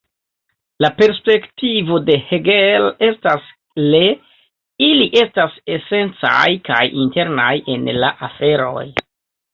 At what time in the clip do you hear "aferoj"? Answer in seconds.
8.31-8.87